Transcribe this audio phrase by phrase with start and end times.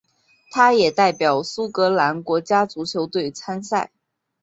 [0.49, 3.91] 他也代表苏格兰国家足球队参赛。